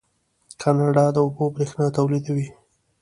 [0.61, 2.47] کاناډا د اوبو بریښنا تولیدوي.